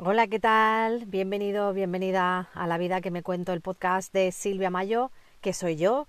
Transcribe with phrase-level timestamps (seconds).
[0.00, 1.06] Hola, ¿qué tal?
[1.06, 5.10] Bienvenido, bienvenida a La Vida que me cuento, el podcast de Silvia Mayo,
[5.40, 6.06] que soy yo.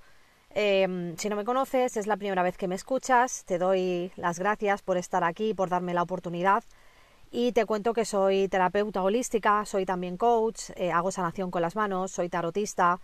[0.51, 4.37] Em, si no me conoces, es la primera vez que me escuchas, te doy las
[4.37, 6.63] gracias por estar aquí, por darme la oportunidad
[7.31, 11.75] y te cuento que soy terapeuta holística, soy también coach, eh, hago sanación con las
[11.75, 12.99] manos, soy tarotista.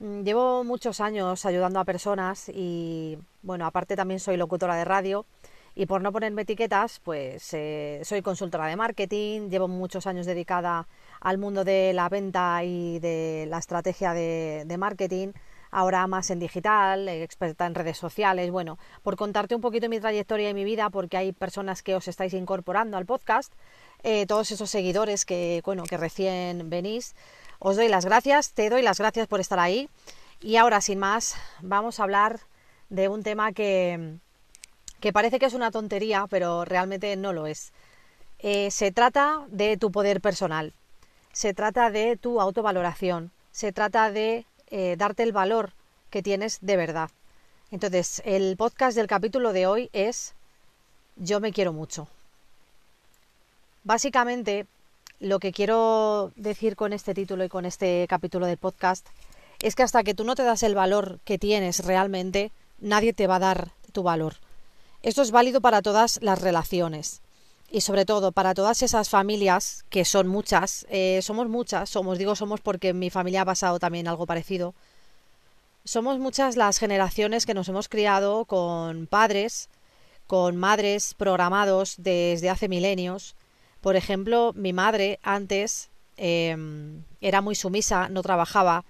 [0.00, 5.24] Mm, llevo muchos años ayudando a personas y, bueno, aparte también soy locutora de radio
[5.78, 10.88] y por no ponerme etiquetas, pues eh, soy consultora de marketing, llevo muchos años dedicada
[11.20, 15.32] al mundo de la venta y de la estrategia de, marketing
[15.70, 18.50] ahora más en digital, experta en redes sociales.
[18.50, 22.08] Bueno, por contarte un poquito mi trayectoria y mi vida, porque hay personas que os
[22.08, 23.52] estáis incorporando al podcast,
[24.02, 27.14] eh, todos esos seguidores que, bueno, que recién venís,
[27.58, 29.90] os doy las gracias, te doy las gracias por estar ahí.
[30.40, 32.40] Y ahora, sin más, vamos a hablar
[32.88, 34.20] de un tema que,
[35.06, 37.70] que parece que es una tontería, pero realmente no lo es.
[38.40, 40.72] Eh, se trata de tu poder personal,
[41.32, 45.74] se trata de tu autovaloración, se trata de eh, darte el valor
[46.10, 47.10] que tienes de verdad.
[47.70, 50.34] Entonces, el podcast del capítulo de hoy es
[51.14, 52.08] Yo me quiero mucho.
[53.84, 54.66] Básicamente,
[55.20, 59.06] lo que quiero decir con este título y con este capítulo del podcast
[59.60, 63.28] es que hasta que tú no te das el valor que tienes realmente, nadie te
[63.28, 64.34] va a dar tu valor.
[65.06, 67.22] Esto es válido para todas las relaciones
[67.70, 72.34] y sobre todo para todas esas familias, que son muchas, eh, somos muchas, somos, digo
[72.34, 74.74] somos porque en mi familia ha pasado también algo parecido,
[75.84, 79.68] somos muchas las generaciones que nos hemos criado con padres,
[80.26, 83.36] con madres programados desde hace milenios.
[83.80, 88.84] Por ejemplo, mi madre antes em, era muy sumisa, no trabajaba,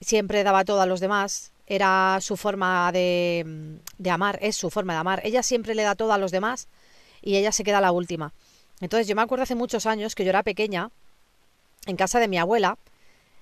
[0.00, 4.92] siempre daba todo a los demás, era su forma de, de amar, es su forma
[4.92, 5.20] de amar.
[5.24, 6.68] Ella siempre le da todo a los demás
[7.22, 8.32] y ella se queda la última.
[8.80, 10.90] Entonces yo me acuerdo hace muchos años que yo era pequeña,
[11.86, 12.78] en casa de mi abuela,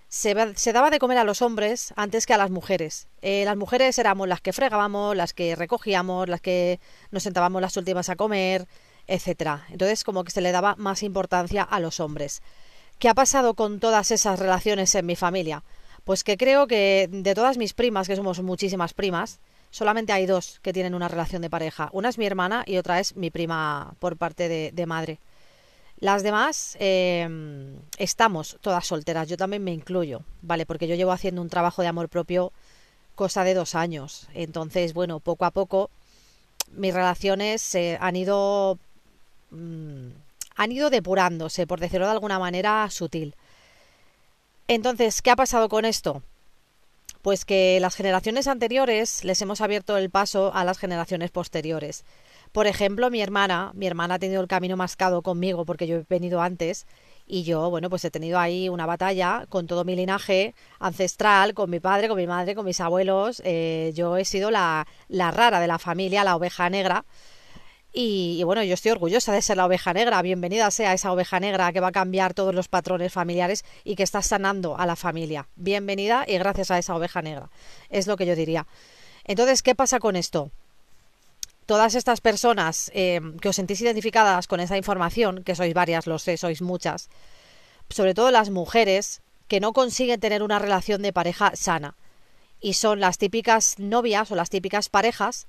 [0.09, 3.09] se, daba de comer a los hombres antes que a las mujeres.
[3.23, 6.81] Eh, las mujeres éramos las que fregábamos, las que recogíamos, las que
[7.11, 8.69] nos sentábamos las últimas a comer,
[9.07, 9.67] etcétera.
[9.71, 12.43] Entonces como que se le daba más importancia a los hombres.
[12.99, 15.65] ¿Qué ha pasado con todas esas relaciones en mi familia?
[16.05, 19.39] Pues que creo que de todas mis primas, que somos muchísimas primas,
[19.71, 21.89] solamente hay dos que tienen una relación de pareja.
[21.93, 25.19] Una es mi hermana y otra es mi prima por parte de, madre.
[25.99, 30.67] Las demás em, estamos todas solteras, yo también me incluyo, ¿vale?
[30.67, 32.53] Porque yo llevo haciendo un trabajo de amor propio
[33.15, 34.27] cosa de dos años.
[34.35, 35.91] Entonces, bueno, poco a poco
[36.73, 38.79] mis relaciones se han ido...
[39.51, 40.09] Mm,
[40.55, 43.35] han ido depurándose, por decirlo de alguna manera sutil.
[44.75, 46.23] Entonces, ¿qué ha pasado con esto?
[47.21, 52.07] Pues que las generaciones anteriores les hemos abierto el paso a las generaciones posteriores.
[52.53, 56.07] Por ejemplo, mi hermana, mi hermana ha tenido el camino mascado conmigo porque yo he
[56.09, 56.87] venido antes
[57.27, 61.69] y yo, bueno, pues he tenido ahí una batalla con todo mi linaje ancestral, con
[61.69, 63.43] mi padre, con mi madre, con mis abuelos.
[63.45, 67.05] Eh, yo he sido la, la rara de la familia, la oveja negra
[67.95, 70.23] y, bueno, yo estoy orgullosa de ser la oveja negra.
[70.23, 74.03] Bienvenida sea esa oveja negra que va a cambiar todos los patrones familiares y que
[74.03, 75.49] está sanando a la familia.
[75.57, 77.51] Bienvenida y gracias a esa oveja negra.
[77.91, 78.67] Es lo que yo diría.
[79.25, 80.51] Entonces, ¿qué pasa con esto?
[81.67, 86.19] Todas estas personas eh, que os sentís identificadas con esa información, que sois varias, lo
[86.19, 87.11] sé, sois muchas,
[87.91, 91.95] sobre todo las mujeres que no consiguen tener una relación de pareja sana.
[92.59, 95.47] Y son las típicas novias o las típicas parejas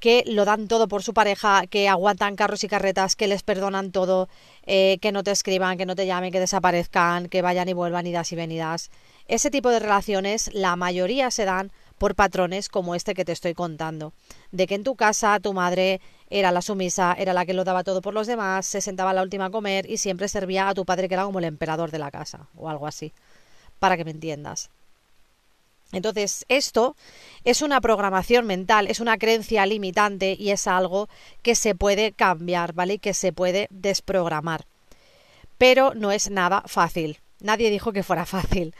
[0.00, 3.92] que lo dan todo por su pareja, que aguantan carros y carretas, que les perdonan
[3.92, 4.28] todo,
[4.66, 8.06] eh, que no te escriban, que no te llamen, que desaparezcan, que vayan y vuelvan
[8.06, 8.90] idas y venidas.
[9.26, 13.54] Ese tipo de relaciones, la mayoría se dan por patrones como este que te estoy
[13.54, 14.12] contando,
[14.52, 17.84] de que en tu casa tu madre era la sumisa, era la que lo daba
[17.84, 20.84] todo por los demás, se sentaba la última a comer y siempre servía a tu
[20.84, 23.12] padre que era como el emperador de la casa o algo así,
[23.78, 24.70] para que me entiendas.
[25.94, 26.96] Entonces, esto
[27.44, 31.08] es una programación mental, es una creencia limitante y es algo
[31.42, 32.94] que se puede cambiar, ¿vale?
[32.94, 34.66] Y que se puede desprogramar.
[35.58, 37.20] Pero no es nada fácil.
[37.40, 38.74] Nadie dijo que fuera fácil.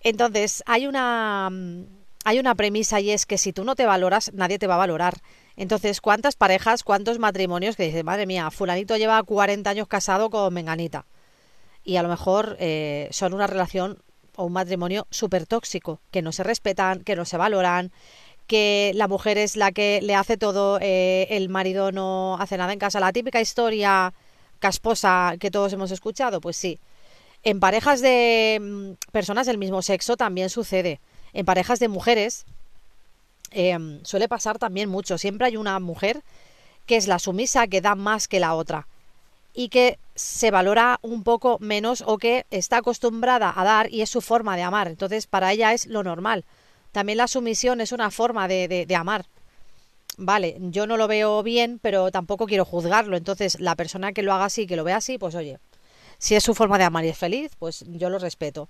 [0.00, 1.84] Entonces, hay una mm,
[2.24, 4.78] hay una premisa y es que si tú no te valoras, nadie te va a
[4.78, 5.20] valorar.
[5.56, 10.52] Entonces, ¿cuántas parejas, cuántos matrimonios que dicen, madre mía, fulanito lleva 40 años casado con
[10.52, 11.04] menganita?
[11.84, 13.98] Y a lo mejor eh, son una relación
[14.36, 17.92] o un matrimonio súper tóxico, que no se respetan, que no se valoran,
[18.46, 22.72] que la mujer es la que le hace todo, eh, el marido no hace nada
[22.72, 23.00] en casa.
[23.00, 24.12] La típica historia
[24.58, 26.78] casposa que todos hemos escuchado, pues sí.
[27.42, 31.00] En parejas de mm, personas del mismo sexo también sucede.
[31.32, 32.46] En parejas de mujeres
[33.50, 35.18] em, suele pasar también mucho.
[35.18, 36.22] Siempre hay una mujer
[36.86, 38.86] que es la sumisa que da más que la otra.
[39.54, 44.10] Y que se valora un poco menos o que está acostumbrada a dar y es
[44.10, 44.88] su forma de amar.
[44.88, 46.44] Entonces, para ella es lo normal.
[46.92, 49.26] También la sumisión es una forma de, de, amar.
[50.16, 53.16] Vale, yo no lo veo bien, pero tampoco quiero juzgarlo.
[53.16, 55.58] Entonces, la persona que lo haga así, que lo vea así, pues oye,
[56.18, 58.68] si es su forma de amar y es feliz, pues yo lo respeto.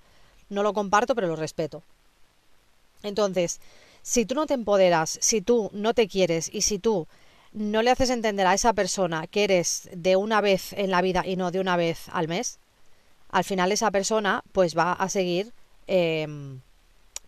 [0.49, 1.83] No lo comparto, pero lo respeto.
[3.03, 3.59] Entonces,
[4.01, 7.07] si tú no te empoderas, si tú no te quieres y si tú
[7.55, 11.23] no le haces entender a esa persona que eres de una vez en la vida
[11.25, 12.59] y no de una vez al mes,
[13.29, 15.53] al final esa persona pues va a seguir
[15.87, 16.27] eh,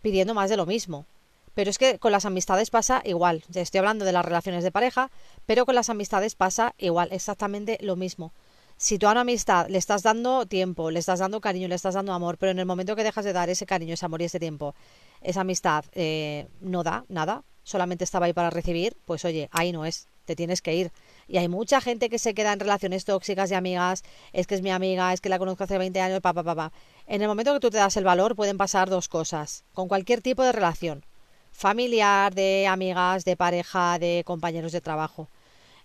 [0.01, 1.05] pidiendo más de lo mismo.
[1.53, 3.43] Pero es que con las amistades pasa igual.
[3.53, 5.09] Estoy hablando de las relaciones de pareja,
[5.47, 8.31] pero con las amistades pasa igual, exactamente lo mismo.
[8.75, 11.95] Si tú a una amistad le estás dando tiempo, le estás dando cariño, le estás
[11.95, 14.25] dando amor, pero en el momento que dejas de dar ese cariño, ese amor y
[14.25, 14.75] ese tiempo,
[15.21, 19.83] esa amistad eh, no da nada, solamente estaba ahí para recibir, pues oye, ahí no
[19.83, 20.91] es, te tienes que ir.
[21.27, 24.03] Y hay mucha gente que se queda en relaciones tóxicas de amigas,
[24.33, 26.55] es que es mi amiga, es que la conozco hace 20 años, papá, papá.
[26.55, 26.75] Pa, pa.
[27.07, 30.21] En el momento que tú te das el valor pueden pasar dos cosas, con cualquier
[30.21, 31.03] tipo de relación,
[31.51, 35.29] familiar, de amigas, de pareja, de compañeros de trabajo.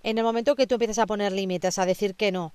[0.02, 2.52] En el momento que tú empiezas a poner límites, a decir que no,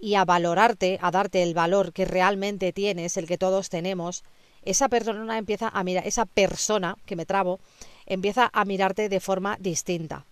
[0.00, 4.24] y a valorarte, a darte el valor que realmente tienes, el que todos tenemos,
[4.62, 7.60] esa persona empieza a mirar, esa persona, que me trabo,
[8.06, 10.24] empieza a mirarte de forma distinta.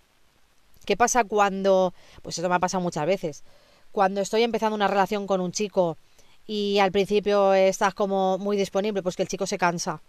[0.87, 1.93] ¿Qué pasa cuando,
[2.23, 3.45] pues eso me ha pasado muchas veces,
[3.93, 5.99] cuando estoy empezando una relación con un chico
[6.47, 10.01] y al principio estás como muy disponible, pues que el chico se cansa.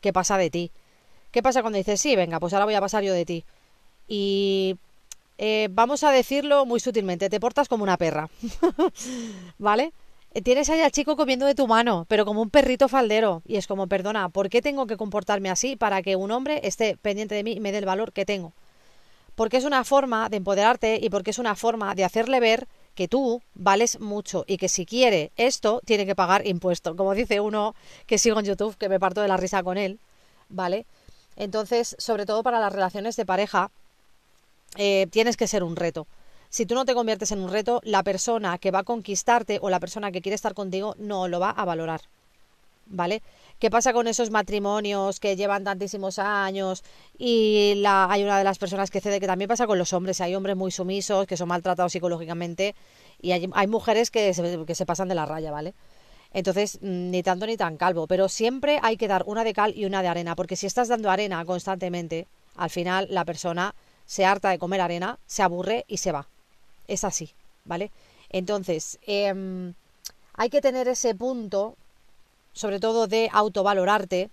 [0.00, 0.72] ¿Qué pasa de ti?
[1.30, 3.44] ¿Qué pasa cuando dices, sí, venga, pues ahora voy a pasar yo de ti?
[4.08, 4.76] Y
[5.38, 8.30] eh, vamos a decirlo muy sutilmente, te portas como una perra,
[9.58, 9.92] ¿vale?
[10.32, 13.42] Eh, tienes ahí al chico comiendo de tu mano, pero como un perrito faldero.
[13.46, 16.96] Y es como, perdona, ¿por qué tengo que comportarme así para que un hombre esté
[16.96, 18.52] pendiente de mí y me dé el valor que tengo?
[19.36, 22.66] Porque es una forma de empoderarte y porque es una forma de hacerle ver
[22.96, 26.96] que tú vales mucho y que si quiere esto, tiene que pagar impuesto.
[26.96, 30.00] Como dice uno que sigo en YouTube, que me parto de la risa con él,
[30.48, 30.86] ¿vale?
[31.36, 33.70] Entonces, sobre todo para las relaciones de pareja,
[34.76, 36.06] eh, tienes que ser un reto.
[36.48, 39.68] Si tú no te conviertes en un reto, la persona que va a conquistarte o
[39.68, 42.00] la persona que quiere estar contigo no lo va a valorar.
[42.86, 43.22] ¿Vale?
[43.58, 46.84] ¿Qué pasa con esos matrimonios que llevan tantísimos años
[47.16, 50.34] y hay una de las personas que cede, que también pasa con los hombres, hay
[50.34, 52.74] hombres muy sumisos que son maltratados psicológicamente
[53.22, 55.72] y hay, hay mujeres que se, que se pasan de la raya, ¿vale?
[56.34, 59.72] Entonces, mm, ni tanto ni tan calvo, pero siempre hay que dar una de cal
[59.74, 62.26] y una de arena, porque si estás dando arena constantemente,
[62.56, 63.74] al final la persona
[64.04, 66.28] se harta de comer arena, se aburre y se va.
[66.88, 67.32] Es así,
[67.64, 67.90] ¿vale?
[68.28, 69.72] Entonces, eh,
[70.34, 71.76] hay que tener ese punto,
[72.56, 74.30] sobre todo de autovalorarte,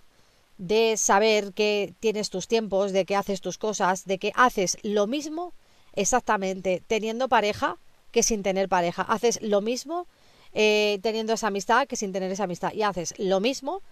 [0.58, 5.06] de saber que tienes tus tiempos, de que haces tus cosas, de que haces lo
[5.06, 5.52] mismo
[5.92, 7.76] exactamente teniendo pareja
[8.10, 9.02] que sin tener pareja.
[9.02, 10.08] Haces lo mismo
[10.54, 12.72] eh, teniendo esa amistad que sin tener esa amistad.
[12.72, 13.82] Y haces lo mismo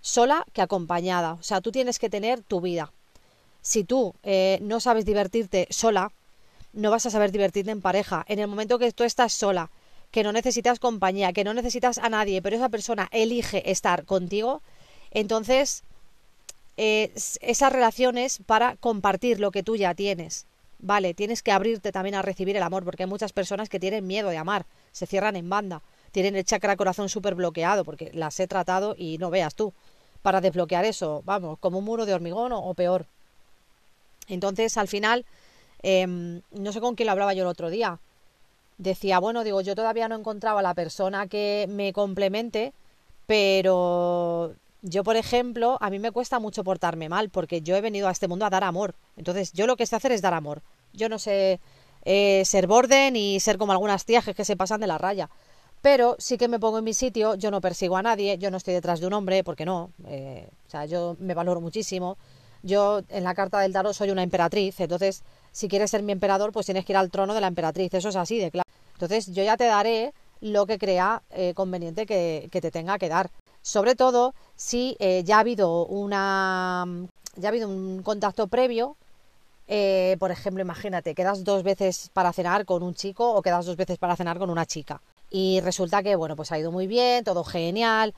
[0.00, 1.34] sola que acompañada.
[1.34, 2.92] O sea, tú tienes que tener tu vida
[3.62, 6.12] si tú eh, no sabes divertirte sola,
[6.72, 8.24] no vas a saber divertirte en pareja.
[8.28, 9.70] En el momento que tú estás sola,
[10.10, 14.62] que no necesitas compañía, que no necesitas a nadie, pero esa persona elige estar contigo,
[15.10, 15.84] entonces
[16.76, 20.46] eh, esa relación es para compartir lo que tú ya tienes.
[20.78, 24.06] Vale, tienes que abrirte también a recibir el amor, porque hay muchas personas que tienen
[24.06, 28.40] miedo de amar, se cierran en banda, tienen el chakra corazón súper bloqueado, porque las
[28.40, 29.74] he tratado y no veas tú.
[30.22, 33.06] Para desbloquear eso, vamos, como un muro de hormigón o, peor.
[34.28, 35.24] Entonces, al final,
[35.82, 37.98] eh, no sé con quién lo hablaba yo el otro día.
[38.80, 42.72] Decía, bueno, digo, yo todavía no encontraba la persona que me complemente,
[43.26, 48.08] pero yo, por ejemplo, a mí me cuesta mucho portarme mal, porque yo he venido
[48.08, 48.94] a este mundo a dar amor.
[49.18, 50.62] Entonces, yo lo que sé hacer es dar amor.
[50.94, 51.60] Yo no sé
[52.06, 55.28] eh, ser borde ni ser como algunas tías que se pasan de la raya.
[55.82, 58.56] Pero sí que me pongo en mi sitio, yo no persigo a nadie, yo no
[58.56, 59.90] estoy detrás de un hombre, porque no.
[60.06, 62.16] Eh, o sea, yo me valoro muchísimo.
[62.62, 65.22] Yo en la carta del tarot soy una emperatriz, entonces
[65.52, 68.10] si quieres ser mi emperador, pues tienes que ir al trono de la emperatriz, eso
[68.10, 68.68] es así de claro.
[69.00, 73.30] Entonces yo ya te daré lo que crea eh, conveniente que, te tenga que dar.
[73.62, 76.86] Sobre todo si eh, ya ha habido una
[77.36, 78.98] ya ha habido un contacto previo.
[79.68, 83.76] Eh, por ejemplo, imagínate, quedas dos veces para cenar con un chico o quedas dos
[83.76, 85.00] veces para cenar con una chica.
[85.30, 88.12] Y resulta que, bueno, pues ha ido muy bien, todo genial,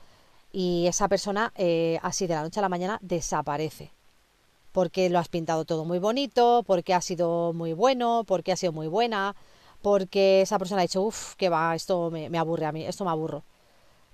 [0.51, 1.53] y esa persona
[2.01, 3.91] así de la noche a la mañana desaparece
[4.73, 8.73] porque lo has pintado todo muy bonito, porque ha sido muy bueno, porque ha sido
[8.73, 9.35] muy buena,
[9.83, 13.11] porque esa persona ha dicho, uff, que va, esto me, aburre a mí, esto me
[13.11, 13.43] aburro.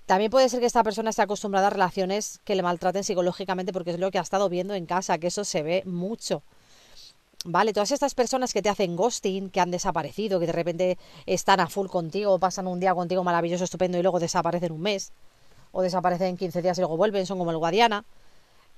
[0.04, 3.92] También puede ser que esta persona esté acostumbrada a relaciones que le maltraten psicológicamente porque
[3.92, 6.42] es lo que ha estado viendo en casa, que eso se ve mucho.
[7.44, 7.72] ¿vale?
[7.72, 11.68] Todas estas personas que te hacen ghosting, que han desaparecido, que de repente están a
[11.68, 15.12] full contigo, pasan un día contigo maravilloso, estupendo y luego desaparecen un mes,
[15.70, 18.04] o desaparecen 15 días y luego vuelven, son como el Guadiana,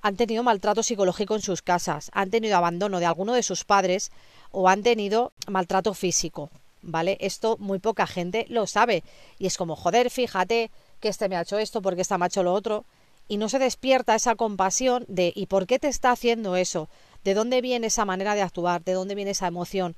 [0.02, 4.10] han tenido maltrato psicológico en sus casas, han tenido abandono de alguno de sus padres
[4.50, 6.50] o han tenido maltrato físico,
[6.82, 7.16] ¿vale?
[7.20, 9.02] Esto muy poca gente lo sabe
[9.38, 10.70] y es como, joder, fíjate
[11.00, 12.84] que este me ha hecho esto, porque este me ha hecho lo otro,
[13.28, 16.88] y no se despierta esa compasión de ¿y por qué te está haciendo eso?
[17.24, 18.82] ¿De dónde viene esa manera de actuar?
[18.84, 19.94] ¿De dónde viene esa emoción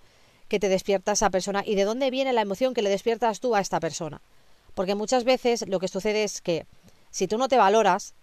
[0.48, 1.62] que te despierta esa persona?
[1.66, 4.20] ¿Y de dónde viene la emoción que le despiertas tú a esta persona?
[4.74, 6.66] Porque muchas veces lo que sucede es que
[7.10, 8.14] si tú no te valoras,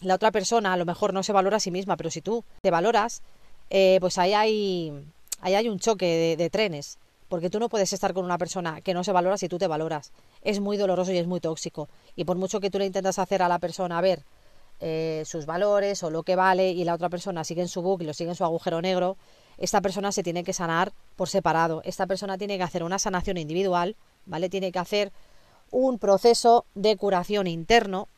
[0.00, 2.44] la otra persona a lo mejor no se valora a sí misma, pero si tú
[2.62, 3.22] te valoras,
[3.70, 4.92] eh, pues ahí hay,
[5.40, 6.98] ahí hay un choque de, trenes.
[7.32, 9.66] Porque tú no puedes estar con una persona que no se valora si tú te
[9.66, 10.12] valoras.
[10.42, 11.88] Es muy doloroso y es muy tóxico.
[12.14, 14.22] Y por mucho que tú le intentas hacer a la persona ver
[14.80, 18.04] eh, sus valores o lo que vale y la otra persona sigue en su y
[18.04, 19.16] lo sigue en su agujero negro,
[19.56, 21.80] esta persona se tiene que sanar por separado.
[21.86, 23.96] Esta persona tiene que hacer una sanación individual,
[24.26, 24.50] ¿vale?
[24.50, 25.10] Tiene que hacer
[25.70, 28.08] un proceso de curación interno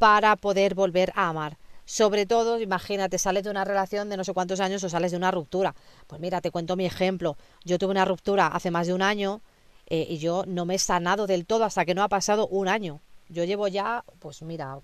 [0.00, 1.58] para poder volver a amar.
[1.84, 5.16] Sobre todo, imagínate, sales de una relación de no sé cuántos años o sales de
[5.16, 5.74] una ruptura.
[6.06, 7.36] Pues mira, te cuento mi ejemplo.
[7.64, 9.40] Yo tuve una ruptura hace más de un año
[9.86, 12.68] eh, y yo no me he sanado del todo hasta que no ha pasado un
[12.68, 13.00] año.
[13.28, 14.78] Yo llevo ya, pues mira,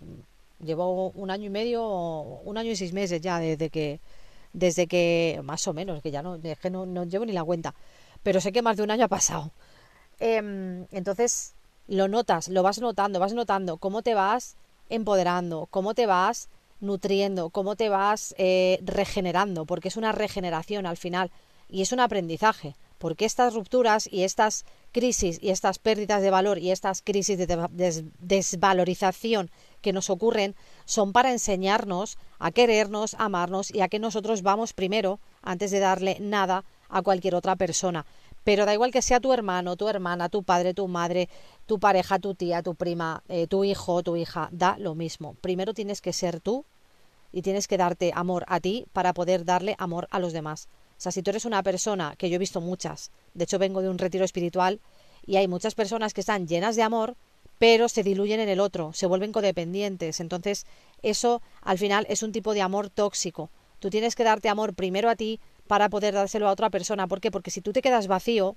[0.61, 4.01] Llevo un año y medio, un año y seis meses ya desde que,
[4.53, 7.45] desde que, más o menos, que ya no, es que no, no llevo ni la
[7.45, 7.75] cuenta,
[8.25, 9.53] pero sé que más de un año ha pasado.
[10.19, 11.55] Em, entonces,
[11.87, 14.57] lo notas, lo vas notando, vas notando cómo te vas
[14.89, 16.49] empoderando, cómo te vas
[16.81, 21.31] nutriendo, cómo te vas eh, regenerando, porque es una regeneración al final
[21.69, 26.59] y es un aprendizaje, porque estas rupturas y estas crisis y estas pérdidas de valor
[26.59, 29.51] y estas crisis de desvalorización
[29.83, 30.57] que nos ocurren
[30.87, 36.17] son para enseñarnos a querernos, amarnos y a que nosotros vamos primero antes de darle
[36.21, 38.07] nada a cualquier otra persona.
[38.45, 41.29] Pero da igual que sea tu hermano, tu hermana, tu padre, tu madre,
[41.67, 45.35] tu pareja, tu tía, tu prima, eh, tu hijo, tu hija, da lo mismo.
[45.41, 46.65] Primero tienes que ser tú
[47.33, 50.69] y tienes que darte amor a ti para poder darle amor a los demás.
[50.99, 53.83] O sea, si tú eres una persona, que yo he visto muchas, de hecho vengo
[53.83, 54.81] de un retiro espiritual
[55.25, 57.17] y hay muchas personas que están llenas de amor,
[57.59, 60.21] pero se diluyen en el otro, se vuelven codependientes.
[60.21, 60.67] Entonces,
[61.03, 63.51] eso al final es un tipo de amor tóxico.
[63.79, 67.07] Tú tienes que darte amor primero a ti para poder dárselo a otra persona.
[67.07, 67.31] ¿Por qué?
[67.31, 68.57] Porque si tú te quedas vacío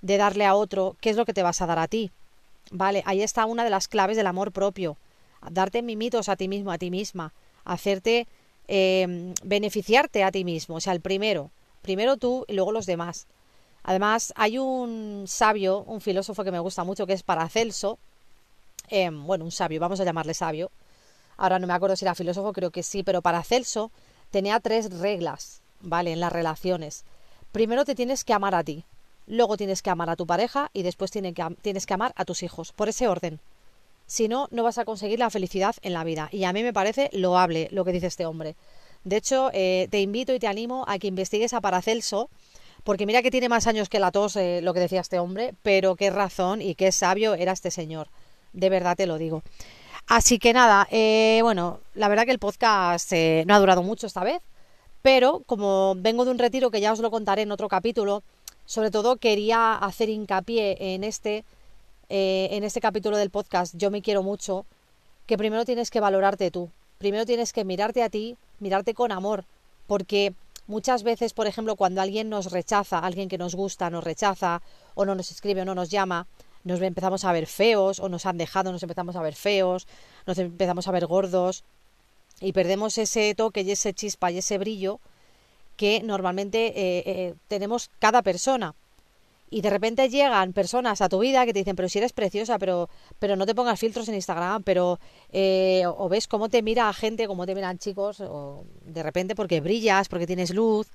[0.00, 2.10] de darle a otro, ¿qué es lo que te vas a dar a ti?
[2.70, 4.96] Vale, ahí está una de las claves del amor propio.
[5.50, 7.34] Darte mimitos a ti mismo, a ti misma.
[7.64, 8.26] Hacerte
[8.68, 10.76] em, beneficiarte a ti mismo.
[10.76, 11.50] O sea, el primero.
[11.82, 13.26] Primero tú y luego los demás.
[13.82, 17.98] Además, hay un sabio, un filósofo que me gusta mucho, que es Paracelso,
[18.88, 20.70] Em, bueno, un sabio, vamos a llamarle sabio.
[21.36, 23.90] Ahora no me acuerdo si era filósofo, creo que sí, pero para Celso
[24.30, 26.12] tenía tres reglas, ¿vale?
[26.12, 27.04] En las relaciones.
[27.52, 28.84] Primero te tienes que amar a ti,
[29.26, 32.24] luego tienes que amar a tu pareja y después tienes que, tienes que amar a
[32.24, 33.40] tus hijos, por ese orden.
[34.06, 36.28] Si no, no vas a conseguir la felicidad en la vida.
[36.30, 38.56] Y a mí me parece loable lo que dice este hombre.
[39.04, 42.28] De hecho, eh, te invito y te animo a que investigues a Paracelso,
[42.82, 45.54] porque mira que tiene más años que la tos eh, lo que decía este hombre,
[45.62, 48.08] pero qué razón y qué sabio era este señor
[48.54, 49.42] de verdad te lo digo.
[50.06, 54.06] Así que nada, eh, bueno, la verdad que el podcast eh, no ha durado mucho
[54.06, 54.42] esta vez,
[55.04, 58.22] pero como vengo de un retiro que ya os lo contaré en otro capítulo,
[58.64, 61.44] sobre todo quería hacer hincapié en este,
[62.08, 64.64] eh, en este capítulo del podcast, yo me quiero mucho,
[65.26, 69.44] que primero tienes que valorarte tú, primero tienes que mirarte a ti, mirarte con amor,
[69.86, 70.32] porque
[70.66, 74.62] muchas veces, por ejemplo, cuando alguien nos rechaza, alguien que nos gusta nos rechaza,
[74.94, 76.26] o no nos escribe o no nos llama,
[76.64, 79.86] nos empezamos a ver feos o nos han dejado, nos empezamos a ver feos,
[80.26, 81.62] nos empezamos a ver gordos
[82.40, 85.00] y perdemos ese toque y ese chispa y ese brillo
[85.76, 88.74] que normalmente eh, eh, tenemos cada persona.
[89.50, 92.58] Y de repente llegan personas a tu vida que te dicen, pero si eres preciosa,
[92.58, 92.88] pero,
[93.18, 94.98] pero no te pongas filtros en Instagram, pero
[95.32, 99.60] eh, o ves cómo te mira gente, cómo te miran chicos, o de repente porque
[99.60, 100.88] brillas, porque tienes luz,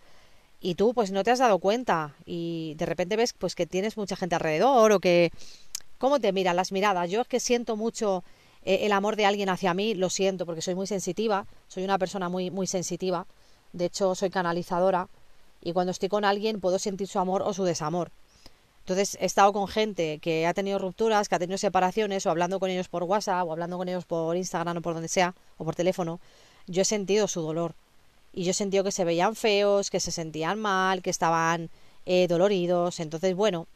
[0.60, 3.98] y tú pues no te has dado cuenta y de repente ves pues que tienes
[3.98, 5.32] mucha gente alrededor o que
[5.98, 7.10] cómo te miran las miradas.
[7.10, 8.24] Yo es que siento mucho
[8.66, 11.98] eh, el amor de alguien hacia mí, lo siento porque soy muy sensitiva, soy una
[11.98, 13.26] persona muy muy sensitiva.
[13.74, 15.08] De hecho, soy canalizadora
[15.62, 18.12] y cuando estoy con alguien puedo sentir su amor o su desamor.
[18.82, 22.60] Entonces, he estado con gente que ha tenido rupturas, que ha tenido separaciones, o hablando
[22.60, 25.66] con ellos por WhatsApp, o hablando con ellos por Instagram o por donde sea, o
[25.66, 26.20] por teléfono.
[26.66, 27.76] Yo he sentido su dolor
[28.34, 31.70] y yo sentí que se veían feos, que se sentían mal, que estaban
[32.06, 33.00] eh, doloridos.
[33.00, 33.68] Entonces, bueno,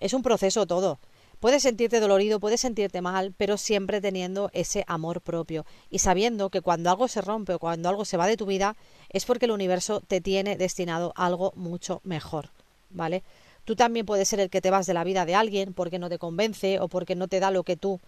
[0.00, 0.98] es un proceso todo.
[1.40, 6.62] Puedes sentirte dolorido, puedes sentirte mal, pero siempre teniendo ese amor propio y sabiendo que
[6.62, 8.74] cuando algo se rompe o cuando algo se va de tu vida
[9.10, 12.50] es porque el universo te tiene destinado algo mucho mejor,
[12.90, 13.22] ¿vale?
[13.64, 16.08] Tú también puedes ser el que te vas de la vida de alguien porque no
[16.08, 18.00] te convence o porque no te da lo que tú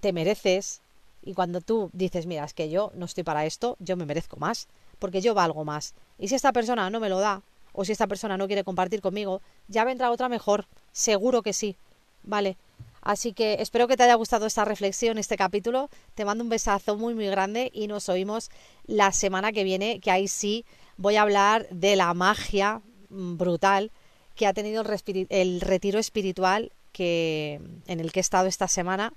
[0.00, 0.80] te mereces.
[1.22, 4.36] Y cuando tú dices, mira, es que yo no estoy para esto, yo me merezco
[4.36, 4.68] más,
[4.98, 5.92] porque yo valgo más.
[6.18, 7.42] Y si esta persona no me lo da,
[7.72, 11.76] o si esta persona no quiere compartir conmigo, ya vendrá otra mejor, seguro que sí.
[12.22, 12.56] Vale.
[13.02, 15.88] Así que espero que te haya gustado esta reflexión, este capítulo.
[16.14, 18.50] Te mando un besazo muy, muy grande y nos oímos
[18.86, 20.64] la semana que viene, que ahí sí
[20.96, 23.90] voy a hablar de la magia mm, brutal
[24.34, 24.84] que ha tenido
[25.30, 29.12] el, retiro espiritual que, en el que he estado esta semana,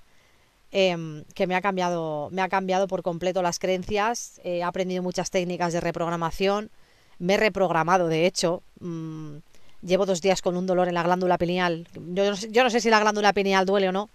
[0.71, 5.29] em, que me ha, cambiado, me ha cambiado por completo las creencias, he aprendido muchas
[5.29, 6.71] técnicas de reprogramación,
[7.19, 9.37] me he reprogramado, de hecho, mm,
[9.81, 12.99] llevo dos días con un dolor en la glándula pineal, yo no, sé, si la
[12.99, 14.09] glándula pineal duele o no,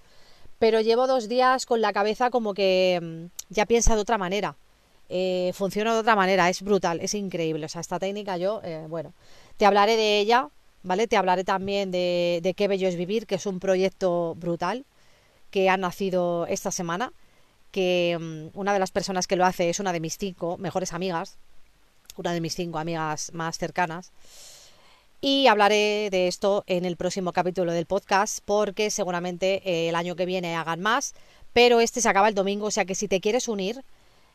[0.58, 4.56] pero llevo dos días con la cabeza como que mm, ya piensa de otra manera.
[5.08, 7.66] Eh, funciona de otra manera, es brutal, es increíble.
[7.66, 9.12] O sea, esta técnica yo, eh, bueno,
[9.56, 10.48] te hablaré de ella
[10.86, 11.08] ¿vale?
[11.08, 14.86] Te hablaré también de, de Qué Bello es Vivir, que es un proyecto brutal
[15.50, 17.12] que ha nacido esta semana,
[17.72, 20.92] que mm, una de las personas que lo hace es una de mis cinco mejores
[20.92, 21.38] amigas,
[22.16, 24.12] una de mis cinco amigas más cercanas.
[25.20, 30.14] Y hablaré de esto en el próximo capítulo del podcast, porque seguramente eh, el año
[30.14, 31.14] que viene hagan más,
[31.54, 33.82] pero este se acaba el domingo, o sea que si te quieres unir,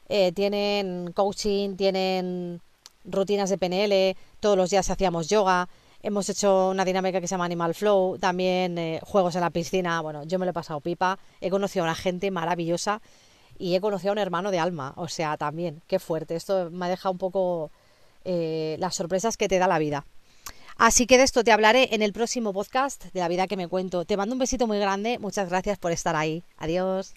[0.09, 2.61] eh, tienen coaching, tienen
[3.05, 5.69] rutinas de PNL, todos los días hacíamos yoga,
[6.03, 10.01] Hemos hecho una dinámica que se llama Animal Flow, también eh, juegos en la piscina.
[10.01, 11.19] Bueno, yo me lo he pasado pipa.
[11.41, 13.03] He conocido a una gente maravillosa
[13.59, 14.93] y he conocido a un hermano de alma.
[14.95, 16.35] O sea, también, qué fuerte.
[16.35, 17.69] Esto me ha dejado un poco
[18.23, 20.07] las sorpresas que te da la vida.
[20.81, 23.67] Así que de esto te hablaré en el próximo podcast de la vida que me
[23.67, 24.03] cuento.
[24.03, 25.19] Te mando un besito muy grande.
[25.19, 26.43] Muchas gracias por estar ahí.
[26.57, 27.13] Adiós.